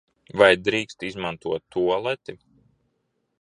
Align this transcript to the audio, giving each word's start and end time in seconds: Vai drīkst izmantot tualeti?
Vai 0.41 0.47
drīkst 0.67 1.05
izmantot 1.09 1.67
tualeti? 1.77 2.37